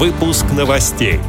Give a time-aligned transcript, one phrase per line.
[0.00, 1.20] Выпуск новостей.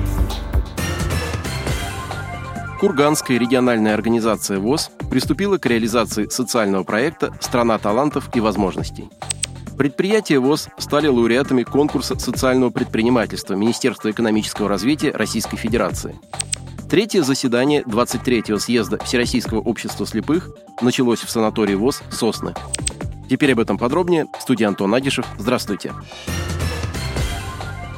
[2.80, 9.10] Курганская региональная организация ВОЗ приступила к реализации социального проекта «Страна талантов и возможностей».
[9.78, 16.18] Предприятия ВОЗ стали лауреатами конкурса социального предпринимательства Министерства экономического развития Российской Федерации.
[16.90, 20.50] Третье заседание 23-го съезда Всероссийского общества слепых
[20.80, 22.54] началось в санатории ВОЗ «Сосны».
[23.30, 24.28] Теперь об этом подробнее.
[24.40, 25.26] Студия Антон Агишев.
[25.38, 25.92] Здравствуйте.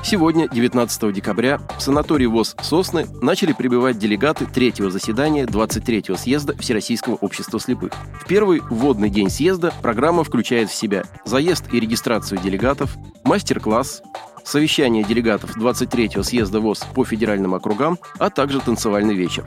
[0.06, 7.16] Сегодня, 19 декабря, в санатории ВОЗ «Сосны» начали прибывать делегаты третьего заседания 23-го съезда Всероссийского
[7.16, 7.94] общества слепых.
[8.20, 14.04] В первый вводный день съезда программа включает в себя заезд и регистрацию делегатов, мастер-класс,
[14.44, 19.46] совещание делегатов 23-го съезда ВОЗ по федеральным округам, а также танцевальный вечер.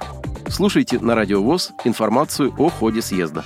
[0.48, 3.44] Слушайте на радио ВОЗ информацию о ходе съезда.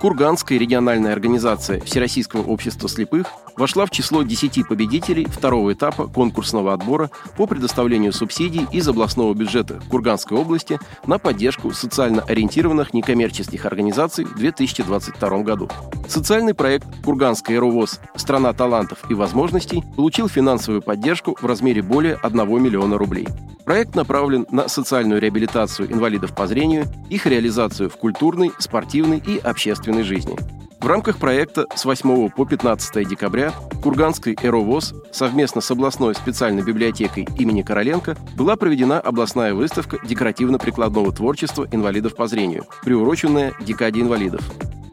[0.00, 3.26] Курганская региональная организация Всероссийского общества слепых
[3.60, 9.80] вошла в число 10 победителей второго этапа конкурсного отбора по предоставлению субсидий из областного бюджета
[9.90, 15.68] Курганской области на поддержку социально ориентированных некоммерческих организаций в 2022 году.
[16.08, 18.00] Социальный проект «Курганская Эровоз.
[18.16, 23.28] Страна талантов и возможностей» получил финансовую поддержку в размере более 1 миллиона рублей.
[23.66, 30.02] Проект направлен на социальную реабилитацию инвалидов по зрению, их реализацию в культурной, спортивной и общественной
[30.02, 30.38] жизни.
[30.80, 37.28] В рамках проекта с 8 по 15 декабря Курганской «Эровоз» совместно с областной специальной библиотекой
[37.38, 44.40] имени Короленко была проведена областная выставка декоративно-прикладного творчества инвалидов по зрению, приуроченная Декаде инвалидов.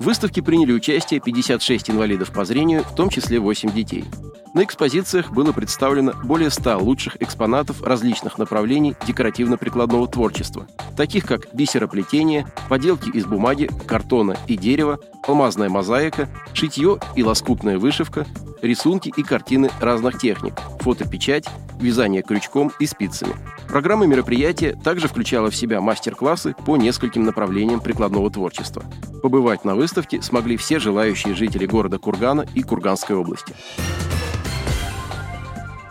[0.08, 4.06] Выставке приняли участие 56 инвалидов по зрению, в том числе 8 детей.
[4.54, 12.48] На экспозициях было представлено более 100 лучших экспонатов различных направлений декоративно-прикладного творчества, таких как бисероплетение,
[12.70, 18.26] поделки из бумаги, картона и дерева, алмазная мозаика, шитье и лоскутная вышивка,
[18.62, 23.34] рисунки и картины разных техник, фотопечать, вязание крючком и спицами.
[23.68, 28.84] Программа мероприятия также включала в себя мастер-классы по нескольким направлениям прикладного творчества.
[29.22, 33.56] Побывать на выставке смогли все желающие жители города Кургана и Курганской области.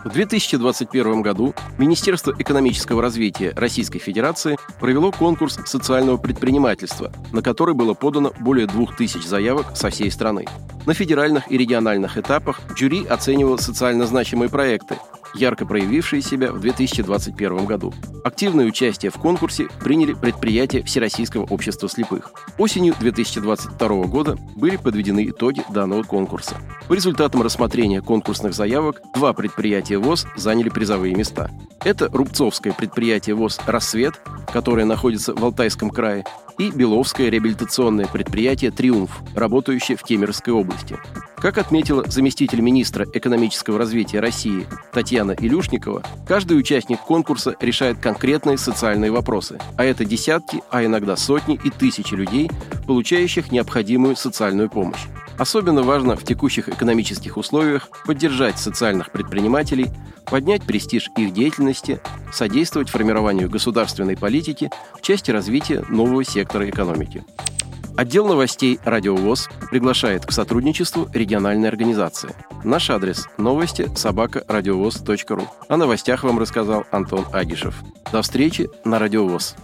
[0.07, 7.93] В 2021 году Министерство экономического развития Российской Федерации провело конкурс социального предпринимательства, на который было
[7.93, 10.45] подано более 2000 заявок со всей страны.
[10.85, 14.97] На федеральных и региональных этапах жюри оценивало социально значимые проекты,
[15.37, 17.93] ярко проявившие себя в 2021 году.
[18.23, 22.31] Активное участие в конкурсе приняли предприятия Всероссийского общества слепых.
[22.57, 26.55] Осенью 2022 года были подведены итоги данного конкурса.
[26.87, 31.49] По результатам рассмотрения конкурсных заявок два предприятия ВОЗ заняли призовые места.
[31.83, 34.19] Это Рубцовское предприятие ВОЗ «Рассвет»,
[34.51, 36.25] которое находится в Алтайском крае,
[36.57, 40.97] и Беловское реабилитационное предприятие «Триумф», работающее в Кемеровской области.
[41.39, 49.11] Как отметила заместитель министра экономического развития России Татьяна Илюшникова, каждый участник конкурса решает конкретные социальные
[49.11, 52.49] вопросы, а это десятки, а иногда сотни и тысячи людей,
[52.87, 55.05] получающих необходимую социальную помощь.
[55.37, 59.91] Особенно важно в текущих экономических условиях поддержать социальных предпринимателей,
[60.25, 62.01] поднять престиж их деятельности,
[62.33, 67.23] содействовать формированию государственной политики в части развития нового сектора экономики.
[67.97, 72.29] Отдел новостей «Радиовоз» приглашает к сотрудничеству региональной организации.
[72.63, 74.43] Наш адрес– новости собака.
[75.67, 77.81] О новостях вам рассказал Антон Агишев.
[78.11, 79.55] До встречи на «Радиовоз».